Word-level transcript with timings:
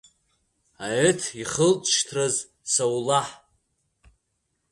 Аеҭ 0.85 1.21
ихылҵышьҭраз 1.41 2.35
Саулаҳ… 2.71 3.27